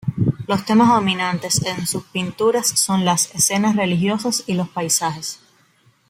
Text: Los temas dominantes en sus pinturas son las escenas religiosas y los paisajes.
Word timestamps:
Los 0.47 0.65
temas 0.65 0.87
dominantes 0.87 1.63
en 1.63 1.85
sus 1.85 2.01
pinturas 2.05 2.67
son 2.69 3.05
las 3.05 3.31
escenas 3.35 3.75
religiosas 3.75 4.43
y 4.47 4.55
los 4.55 4.67
paisajes. 4.67 5.39